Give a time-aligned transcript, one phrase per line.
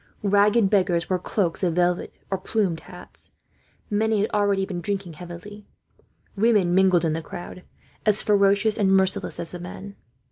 [0.23, 3.29] Ragged beggars wore cloaks of velvet, or plumed hats.
[3.87, 5.67] Many had already been drinking heavily.
[6.35, 7.61] Women mingled in the crowd,
[8.03, 9.95] as ferocious and merciless as the men.